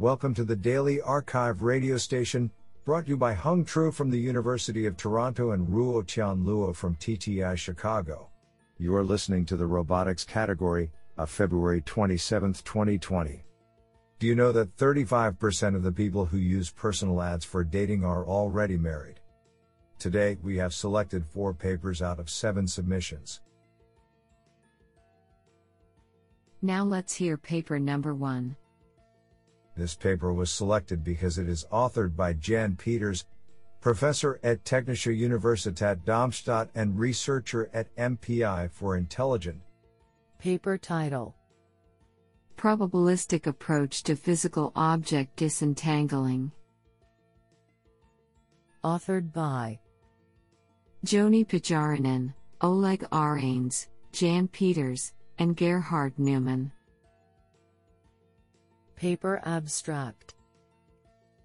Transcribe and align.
Welcome 0.00 0.34
to 0.34 0.44
the 0.44 0.56
Daily 0.56 1.00
Archive 1.00 1.62
radio 1.62 1.96
station, 1.98 2.50
brought 2.84 3.04
to 3.04 3.10
you 3.10 3.16
by 3.16 3.32
Hung 3.32 3.64
Tru 3.64 3.92
from 3.92 4.10
the 4.10 4.18
University 4.18 4.86
of 4.86 4.96
Toronto 4.96 5.52
and 5.52 5.68
Ruo 5.68 6.04
Tian 6.04 6.44
Luo 6.44 6.74
from 6.74 6.96
TTI 6.96 7.56
Chicago. 7.56 8.28
You 8.76 8.96
are 8.96 9.04
listening 9.04 9.46
to 9.46 9.56
the 9.56 9.68
robotics 9.68 10.24
category 10.24 10.90
of 11.16 11.30
February 11.30 11.80
27, 11.82 12.54
2020. 12.54 13.44
Do 14.18 14.26
you 14.26 14.34
know 14.34 14.50
that 14.50 14.76
35% 14.76 15.76
of 15.76 15.84
the 15.84 15.92
people 15.92 16.24
who 16.24 16.38
use 16.38 16.70
personal 16.70 17.22
ads 17.22 17.44
for 17.44 17.62
dating 17.62 18.04
are 18.04 18.26
already 18.26 18.76
married? 18.76 19.20
Today, 20.00 20.38
we 20.42 20.56
have 20.56 20.74
selected 20.74 21.24
four 21.24 21.54
papers 21.54 22.02
out 22.02 22.18
of 22.18 22.28
seven 22.28 22.66
submissions. 22.66 23.42
Now 26.62 26.82
let's 26.82 27.14
hear 27.14 27.36
paper 27.36 27.78
number 27.78 28.12
one. 28.12 28.56
This 29.76 29.94
paper 29.96 30.32
was 30.32 30.52
selected 30.52 31.02
because 31.02 31.38
it 31.38 31.48
is 31.48 31.66
authored 31.72 32.14
by 32.14 32.32
Jan 32.34 32.76
Peters, 32.76 33.26
professor 33.80 34.38
at 34.42 34.64
Technische 34.64 35.16
Universität 35.16 36.04
Darmstadt 36.04 36.70
and 36.74 36.98
researcher 36.98 37.68
at 37.74 37.94
MPI 37.96 38.70
for 38.70 38.96
Intelligent. 38.96 39.60
Paper 40.38 40.78
title 40.78 41.34
Probabilistic 42.56 43.46
Approach 43.46 44.04
to 44.04 44.14
Physical 44.14 44.72
Object 44.76 45.36
Disentangling. 45.36 46.52
Authored 48.84 49.32
by 49.32 49.80
Joni 51.04 51.46
Pajarinen, 51.46 52.32
Oleg 52.60 53.00
Arenz, 53.10 53.88
Jan 54.12 54.46
Peters, 54.48 55.12
and 55.38 55.56
Gerhard 55.56 56.18
Neumann. 56.18 56.70
Paper 58.96 59.40
Abstract 59.44 60.34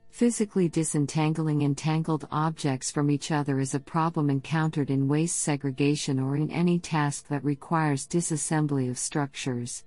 Physically 0.10 0.70
disentangling 0.70 1.64
entangled 1.64 2.28
objects 2.32 2.92
from 2.92 3.10
each 3.10 3.32
other 3.32 3.60
is 3.60 3.74
a 3.74 3.80
problem 3.80 4.30
encountered 4.30 4.90
in 4.90 5.08
waste 5.08 5.38
segregation 5.38 6.20
or 6.20 6.36
in 6.36 6.52
any 6.52 6.78
task 6.78 7.28
that 7.28 7.44
requires 7.44 8.08
disassembly 8.08 8.90
of 8.90 8.98
structures. 8.98 9.84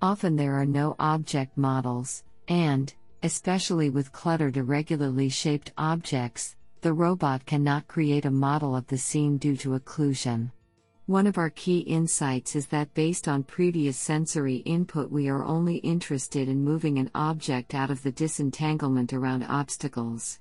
Often 0.00 0.36
there 0.36 0.54
are 0.54 0.66
no 0.66 0.96
object 0.98 1.56
models, 1.56 2.24
and, 2.48 2.92
especially 3.22 3.90
with 3.90 4.12
cluttered 4.12 4.56
irregularly 4.56 5.28
shaped 5.28 5.72
objects, 5.76 6.56
the 6.80 6.92
robot 6.92 7.44
cannot 7.46 7.88
create 7.88 8.24
a 8.24 8.30
model 8.30 8.74
of 8.74 8.86
the 8.86 8.98
scene 8.98 9.36
due 9.36 9.56
to 9.58 9.78
occlusion. 9.78 10.50
One 11.06 11.26
of 11.26 11.36
our 11.36 11.50
key 11.50 11.80
insights 11.80 12.54
is 12.54 12.66
that 12.68 12.94
based 12.94 13.26
on 13.26 13.42
previous 13.42 13.96
sensory 13.96 14.58
input, 14.58 15.10
we 15.10 15.28
are 15.28 15.44
only 15.44 15.76
interested 15.78 16.48
in 16.48 16.62
moving 16.62 16.96
an 16.96 17.10
object 17.12 17.74
out 17.74 17.90
of 17.90 18.00
the 18.04 18.12
disentanglement 18.12 19.12
around 19.12 19.42
obstacles. 19.42 20.38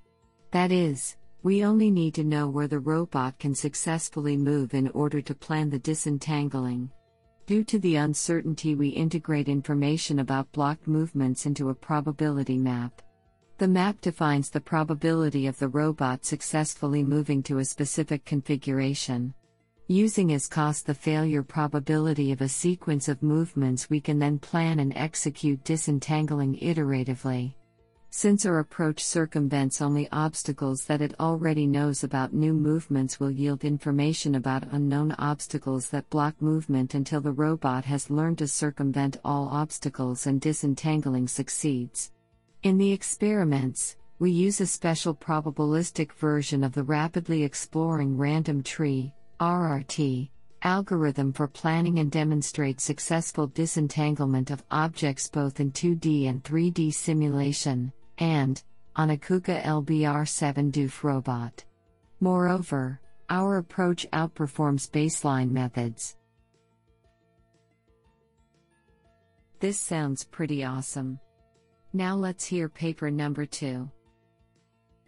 That 0.52 0.72
is, 0.72 1.18
we 1.42 1.66
only 1.66 1.90
need 1.90 2.14
to 2.14 2.24
know 2.24 2.48
where 2.48 2.68
the 2.68 2.78
robot 2.78 3.40
can 3.40 3.56
successfully 3.56 4.38
move 4.38 4.76
in 4.76 4.90
order 4.90 5.20
to 5.22 5.34
plan 5.34 5.72
the 5.72 5.80
disentangling. 5.80 6.92
Due 7.48 7.64
to 7.64 7.80
the 7.80 7.96
uncertainty, 7.96 8.76
we 8.76 8.90
integrate 8.90 9.50
information 9.50 10.20
about 10.20 10.52
blocked 10.52 10.88
movements 10.88 11.48
into 11.48 11.70
a 11.70 11.76
probability 11.76 12.60
map. 12.60 13.02
The 13.58 13.68
map 13.68 14.00
defines 14.00 14.52
the 14.52 14.62
probability 14.62 15.48
of 15.48 15.58
the 15.58 15.70
robot 15.70 16.24
successfully 16.24 17.04
moving 17.04 17.42
to 17.44 17.58
a 17.58 17.66
specific 17.66 18.26
configuration. 18.26 19.34
Using 19.92 20.32
as 20.32 20.48
cost 20.48 20.86
the 20.86 20.94
failure 20.94 21.44
probability 21.44 22.32
of 22.32 22.40
a 22.40 22.48
sequence 22.48 23.10
of 23.10 23.22
movements, 23.22 23.90
we 23.90 24.00
can 24.00 24.20
then 24.20 24.40
plan 24.40 24.80
and 24.80 24.94
execute 24.96 25.66
disentangling 25.66 26.58
iteratively. 26.60 27.56
Since 28.10 28.46
our 28.46 28.60
approach 28.60 29.04
circumvents 29.04 29.82
only 29.82 30.08
obstacles 30.10 30.86
that 30.86 31.02
it 31.02 31.14
already 31.20 31.68
knows 31.68 32.06
about, 32.06 32.32
new 32.32 32.54
movements 32.54 33.20
will 33.20 33.32
yield 33.32 33.66
information 33.66 34.36
about 34.36 34.72
unknown 34.72 35.12
obstacles 35.20 35.90
that 35.90 36.10
block 36.10 36.42
movement 36.42 36.94
until 36.94 37.20
the 37.20 37.34
robot 37.34 37.84
has 37.84 38.10
learned 38.10 38.38
to 38.38 38.48
circumvent 38.48 39.18
all 39.26 39.50
obstacles 39.50 40.26
and 40.26 40.40
disentangling 40.40 41.28
succeeds. 41.28 42.14
In 42.64 42.78
the 42.78 42.94
experiments, 42.94 43.98
we 44.20 44.32
use 44.32 44.62
a 44.62 44.68
special 44.68 45.14
probabilistic 45.14 46.14
version 46.14 46.64
of 46.64 46.72
the 46.72 46.84
rapidly 46.84 47.44
exploring 47.44 48.18
random 48.18 48.64
tree 48.64 49.14
RRT, 49.42 50.30
algorithm 50.62 51.34
for 51.34 51.48
planning 51.48 51.98
and 51.98 52.12
demonstrate 52.12 52.80
successful 52.80 53.48
disentanglement 53.48 54.52
of 54.52 54.64
objects 54.70 55.28
both 55.28 55.60
in 55.60 55.72
2D 55.72 56.30
and 56.30 56.44
3D 56.44 56.94
simulation 56.94 57.92
and, 58.20 58.62
on 58.96 59.10
a 59.10 59.18
KUKA 59.18 59.64
LBR7 59.64 60.72
DOOF 60.72 61.04
robot. 61.04 61.66
Moreover, 62.20 63.02
our 63.32 63.58
approach 63.58 64.06
outperforms 64.14 64.88
baseline 64.92 65.50
methods. 65.50 66.18
This 69.60 69.80
sounds 69.80 70.24
pretty 70.24 70.64
awesome. 70.64 71.20
Now 71.94 72.16
let's 72.16 72.46
hear 72.46 72.70
paper 72.70 73.10
number 73.10 73.48
two. 73.48 73.90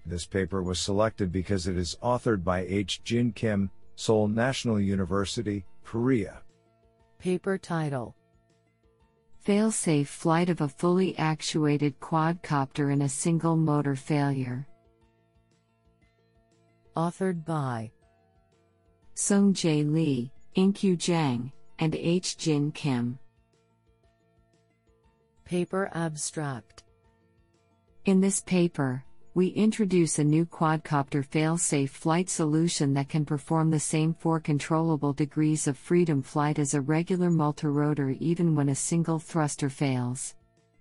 This 0.07 0.25
paper 0.25 0.63
was 0.63 0.79
selected 0.79 1.31
because 1.31 1.67
it 1.67 1.77
is 1.77 1.95
authored 2.01 2.43
by 2.43 2.61
H. 2.61 3.03
Jin 3.03 3.31
Kim, 3.31 3.69
Seoul 3.95 4.27
National 4.27 4.79
University, 4.79 5.65
Korea. 5.83 6.41
Paper 7.19 7.57
title 7.57 8.15
Failsafe 9.45 10.07
flight 10.07 10.49
of 10.49 10.61
a 10.61 10.67
fully 10.67 11.17
actuated 11.17 11.99
quadcopter 11.99 12.91
in 12.91 13.01
a 13.01 13.09
single 13.09 13.55
motor 13.55 13.95
failure. 13.95 14.65
Authored 16.95 17.43
by 17.45 17.91
Seung 19.15 19.53
Jae 19.53 19.91
Lee, 19.91 20.31
Inkyu 20.55 20.97
Jang, 20.97 21.51
and 21.79 21.95
H. 21.95 22.37
Jin 22.37 22.71
Kim. 22.71 23.19
Paper 25.45 25.91
Abstract 25.93 26.83
In 28.05 28.21
this 28.21 28.41
paper, 28.41 29.03
we 29.35 29.47
introduce 29.47 30.19
a 30.19 30.23
new 30.23 30.45
quadcopter 30.45 31.25
fail-safe 31.25 31.89
flight 31.89 32.29
solution 32.29 32.93
that 32.93 33.09
can 33.09 33.25
perform 33.25 33.71
the 33.71 33.79
same 33.79 34.13
four 34.13 34.39
controllable 34.39 35.11
degrees 35.11 35.67
of 35.67 35.75
freedom 35.75 36.21
flight 36.21 36.59
as 36.59 36.75
a 36.75 36.81
regular 36.81 37.31
multirotor 37.31 38.15
even 38.19 38.55
when 38.55 38.69
a 38.69 38.75
single 38.75 39.17
thruster 39.17 39.71
fails. 39.71 40.35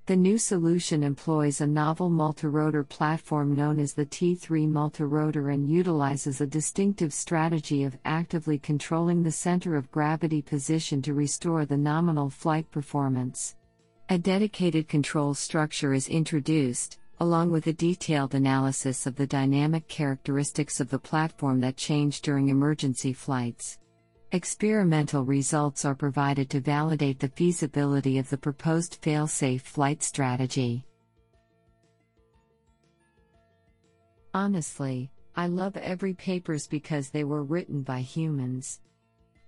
The 0.04 0.16
new 0.16 0.36
solution 0.36 1.02
employs 1.02 1.62
a 1.62 1.66
novel 1.66 2.10
multirotor 2.10 2.86
platform 2.86 3.54
known 3.54 3.78
as 3.78 3.94
the 3.94 4.04
T3 4.04 4.68
multirotor 4.68 5.54
and 5.54 5.66
utilizes 5.66 6.42
a 6.42 6.46
distinctive 6.46 7.14
strategy 7.14 7.84
of 7.84 7.96
actively 8.04 8.58
controlling 8.58 9.22
the 9.22 9.32
center 9.32 9.76
of 9.76 9.90
gravity 9.90 10.42
position 10.42 11.00
to 11.02 11.14
restore 11.14 11.64
the 11.64 11.78
nominal 11.78 12.28
flight 12.28 12.70
performance. 12.70 13.56
A 14.10 14.18
dedicated 14.18 14.88
control 14.88 15.32
structure 15.32 15.94
is 15.94 16.06
introduced, 16.08 16.98
along 17.20 17.50
with 17.50 17.66
a 17.66 17.72
detailed 17.72 18.34
analysis 18.34 19.06
of 19.06 19.16
the 19.16 19.26
dynamic 19.26 19.86
characteristics 19.88 20.80
of 20.80 20.90
the 20.90 20.98
platform 20.98 21.60
that 21.60 21.76
change 21.76 22.20
during 22.20 22.48
emergency 22.48 23.12
flights. 23.12 23.78
Experimental 24.32 25.24
results 25.24 25.84
are 25.84 25.94
provided 25.94 26.48
to 26.50 26.60
validate 26.60 27.20
the 27.20 27.28
feasibility 27.28 28.18
of 28.18 28.30
the 28.30 28.38
proposed 28.38 28.98
fail-safe 29.02 29.62
flight 29.62 30.02
strategy. 30.02 30.86
Honestly, 34.34 35.10
I 35.36 35.46
love 35.46 35.76
every 35.76 36.14
papers 36.14 36.66
because 36.66 37.10
they 37.10 37.24
were 37.24 37.44
written 37.44 37.82
by 37.82 38.00
humans. 38.00 38.80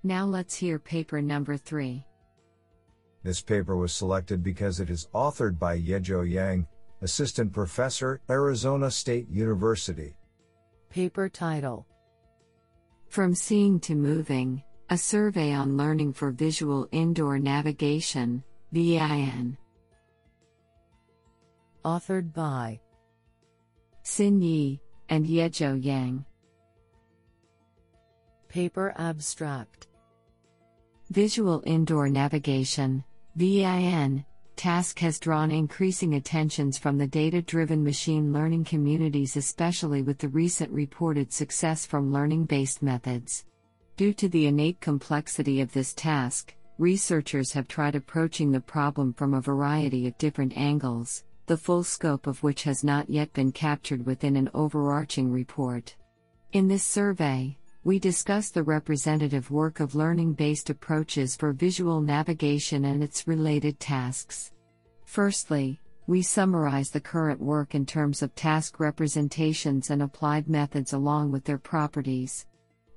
Now 0.02 0.26
let's 0.26 0.54
hear 0.54 0.78
paper 0.78 1.22
number 1.22 1.56
3. 1.56 2.04
This 3.22 3.40
paper 3.40 3.76
was 3.76 3.94
selected 3.94 4.42
because 4.42 4.80
it 4.80 4.90
is 4.90 5.08
authored 5.14 5.58
by 5.58 5.78
Yezhou 5.78 6.30
Yang, 6.30 6.66
Assistant 7.04 7.52
Professor, 7.52 8.22
Arizona 8.30 8.90
State 8.90 9.28
University. 9.28 10.16
Paper 10.88 11.28
title 11.28 11.86
From 13.08 13.34
Seeing 13.34 13.78
to 13.80 13.94
Moving 13.94 14.62
A 14.88 14.96
Survey 14.96 15.52
on 15.52 15.76
Learning 15.76 16.14
for 16.14 16.30
Visual 16.30 16.88
Indoor 16.92 17.38
Navigation, 17.38 18.42
VIN. 18.72 19.58
Authored 21.84 22.32
by 22.32 22.80
Xin 24.02 24.42
Ye 24.42 24.80
and 25.10 25.26
Yezhou 25.26 25.84
Yang. 25.84 26.24
Paper 28.48 28.94
Abstract 28.96 29.88
Visual 31.10 31.62
Indoor 31.66 32.08
Navigation, 32.08 33.04
VIN, 33.36 34.24
task 34.56 34.98
has 35.00 35.18
drawn 35.18 35.50
increasing 35.50 36.14
attentions 36.14 36.78
from 36.78 36.98
the 36.98 37.06
data 37.06 37.42
driven 37.42 37.82
machine 37.82 38.32
learning 38.32 38.64
communities, 38.64 39.36
especially 39.36 40.02
with 40.02 40.18
the 40.18 40.28
recent 40.28 40.70
reported 40.72 41.32
success 41.32 41.86
from 41.86 42.12
learning 42.12 42.44
based 42.44 42.82
methods. 42.82 43.44
Due 43.96 44.12
to 44.12 44.28
the 44.28 44.46
innate 44.46 44.80
complexity 44.80 45.60
of 45.60 45.72
this 45.72 45.94
task, 45.94 46.54
researchers 46.78 47.52
have 47.52 47.68
tried 47.68 47.94
approaching 47.94 48.50
the 48.50 48.60
problem 48.60 49.12
from 49.12 49.34
a 49.34 49.40
variety 49.40 50.06
of 50.06 50.18
different 50.18 50.56
angles, 50.56 51.24
the 51.46 51.56
full 51.56 51.84
scope 51.84 52.26
of 52.26 52.42
which 52.42 52.64
has 52.64 52.82
not 52.82 53.08
yet 53.08 53.32
been 53.32 53.52
captured 53.52 54.04
within 54.04 54.36
an 54.36 54.50
overarching 54.54 55.30
report. 55.30 55.94
In 56.52 56.68
this 56.68 56.84
survey, 56.84 57.56
we 57.84 57.98
discuss 57.98 58.48
the 58.48 58.62
representative 58.62 59.50
work 59.50 59.78
of 59.78 59.94
learning 59.94 60.32
based 60.32 60.70
approaches 60.70 61.36
for 61.36 61.52
visual 61.52 62.00
navigation 62.00 62.86
and 62.86 63.04
its 63.04 63.28
related 63.28 63.78
tasks. 63.78 64.52
Firstly, 65.04 65.78
we 66.06 66.22
summarize 66.22 66.88
the 66.90 67.00
current 67.00 67.40
work 67.40 67.74
in 67.74 67.84
terms 67.84 68.22
of 68.22 68.34
task 68.34 68.80
representations 68.80 69.90
and 69.90 70.00
applied 70.00 70.48
methods 70.48 70.94
along 70.94 71.30
with 71.30 71.44
their 71.44 71.58
properties. 71.58 72.46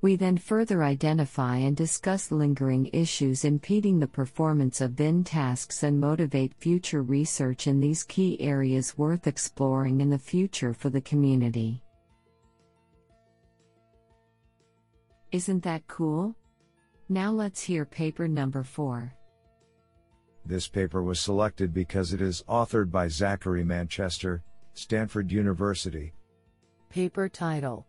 We 0.02 0.16
then 0.16 0.38
further 0.38 0.84
identify 0.86 1.58
and 1.58 1.76
discuss 1.76 2.32
lingering 2.32 2.90
issues 2.94 3.44
impeding 3.44 4.00
the 4.00 4.08
performance 4.08 4.80
of 4.80 4.92
VIN 4.92 5.26
tasks 5.26 5.84
and 5.84 6.00
motivate 6.00 6.54
future 6.54 7.04
research 7.04 7.68
in 7.68 7.82
these 7.82 8.04
key 8.04 8.40
areas 8.40 8.98
worth 8.98 9.28
exploring 9.28 10.00
in 10.00 10.10
the 10.10 10.18
future 10.18 10.74
for 10.74 10.90
the 10.90 11.02
community. 11.02 11.82
Isn't 15.32 15.64
that 15.64 15.88
cool? 15.88 16.36
Now 17.10 17.32
let's 17.32 17.62
hear 17.62 17.86
paper 17.86 18.28
number 18.28 18.64
4. 18.64 19.14
This 20.46 20.68
paper 20.70 21.04
was 21.04 21.20
selected 21.20 21.74
because 21.74 22.14
it 22.14 22.22
is 22.22 22.44
authored 22.48 22.90
by 22.90 23.10
Zachary 23.10 23.66
Manchester, 23.66 24.44
Stanford 24.74 25.30
University. 25.32 26.14
Paper 26.90 27.28
title 27.28 27.86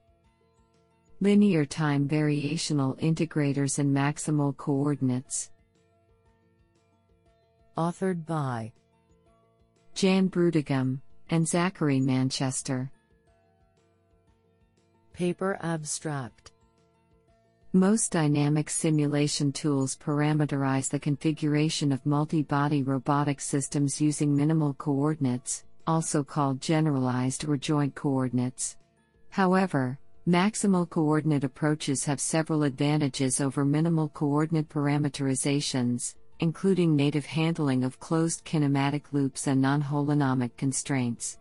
Linear 1.21 1.65
Time 1.65 2.09
Variational 2.09 2.99
Integrators 3.01 3.79
and 3.79 3.95
Maximal 3.95 4.57
Coordinates. 4.57 5.51
Authored 7.77 8.27
by 8.27 8.73
Jan 9.95 10.29
Brüdigam 10.29 11.01
and 11.31 11.47
Zachary 11.47 12.01
Manchester. 12.01 12.91
Paper 15.13 15.59
Abstract 15.61 16.53
most 17.75 18.13
dynamic 18.13 18.71
simulation 18.71 19.53
tools 19.53 19.95
parameterize 19.95 20.89
the 20.89 20.99
configuration 20.99 21.93
of 21.93 22.07
multi 22.07 22.43
body 22.43 22.83
robotic 22.83 23.41
systems 23.41 24.01
using 24.01 24.35
minimal 24.35 24.73
coordinates, 24.75 25.65
also 25.87 26.25
called 26.25 26.63
generalized 26.63 27.47
or 27.47 27.59
joint 27.59 27.95
coordinates. 27.95 28.79
However, 29.29 29.99
maximal 30.27 30.89
coordinate 30.89 31.45
approaches 31.45 32.07
have 32.07 32.21
several 32.21 32.63
advantages 32.63 33.39
over 33.39 33.67
minimal 33.67 34.09
coordinate 34.09 34.71
parameterizations, 34.71 36.15
including 36.41 36.97
native 36.97 37.27
handling 37.27 37.85
of 37.85 38.01
closed 38.01 38.47
kinematic 38.47 39.13
loops 39.13 39.47
and 39.47 39.61
non 39.61 39.83
holonomic 39.83 40.57
constraints. 40.57 41.39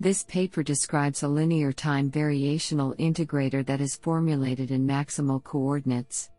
This 0.00 0.22
paper 0.22 0.62
describes 0.62 1.24
a 1.24 1.28
linear 1.28 1.72
time 1.72 2.08
variational 2.08 2.96
integrator 2.98 3.66
that 3.66 3.80
is 3.80 3.96
formulated 3.96 4.70
in 4.70 4.86
maximal 4.86 5.42
coordinates. 5.42 6.30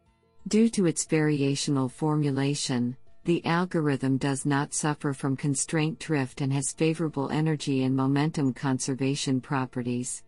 Due 0.47 0.69
to 0.69 0.85
its 0.85 1.05
variational 1.05 1.91
formulation, 1.91 2.95
the 3.25 3.45
algorithm 3.45 4.17
does 4.17 4.45
not 4.45 4.73
suffer 4.73 5.11
from 5.11 5.35
constraint 5.35 5.99
drift 5.99 6.39
and 6.39 6.53
has 6.53 6.71
favorable 6.71 7.29
energy 7.31 7.83
and 7.83 7.93
momentum 7.93 8.53
conservation 8.53 9.41
properties. 9.41 10.23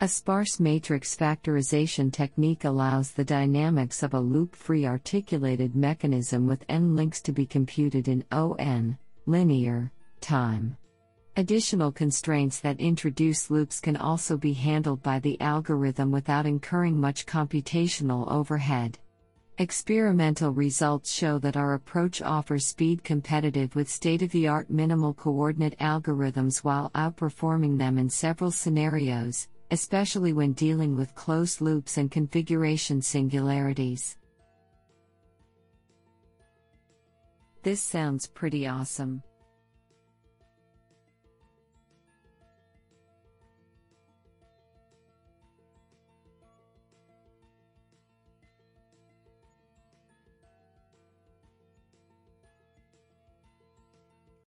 A 0.00 0.08
sparse 0.08 0.58
matrix 0.58 1.14
factorization 1.14 2.12
technique 2.12 2.64
allows 2.64 3.12
the 3.12 3.22
dynamics 3.22 4.02
of 4.02 4.14
a 4.14 4.20
loop 4.20 4.56
free 4.56 4.84
articulated 4.84 5.76
mechanism 5.76 6.48
with 6.48 6.64
n 6.68 6.96
links 6.96 7.20
to 7.22 7.32
be 7.32 7.46
computed 7.46 8.08
in 8.08 8.24
ON, 8.32 8.98
linear, 9.26 9.92
time. 10.20 10.76
Additional 11.34 11.90
constraints 11.90 12.60
that 12.60 12.78
introduce 12.78 13.50
loops 13.50 13.80
can 13.80 13.96
also 13.96 14.36
be 14.36 14.52
handled 14.52 15.02
by 15.02 15.18
the 15.18 15.40
algorithm 15.40 16.10
without 16.10 16.44
incurring 16.44 17.00
much 17.00 17.24
computational 17.24 18.30
overhead. 18.30 18.98
Experimental 19.56 20.50
results 20.50 21.10
show 21.10 21.38
that 21.38 21.56
our 21.56 21.72
approach 21.72 22.20
offers 22.20 22.66
speed 22.66 23.02
competitive 23.02 23.74
with 23.74 23.88
state 23.88 24.20
of 24.20 24.30
the 24.32 24.46
art 24.46 24.68
minimal 24.68 25.14
coordinate 25.14 25.78
algorithms 25.78 26.58
while 26.58 26.90
outperforming 26.94 27.78
them 27.78 27.96
in 27.96 28.10
several 28.10 28.50
scenarios, 28.50 29.48
especially 29.70 30.34
when 30.34 30.52
dealing 30.52 30.96
with 30.96 31.14
closed 31.14 31.62
loops 31.62 31.96
and 31.96 32.10
configuration 32.10 33.00
singularities. 33.00 34.18
This 37.62 37.80
sounds 37.80 38.26
pretty 38.26 38.66
awesome. 38.66 39.22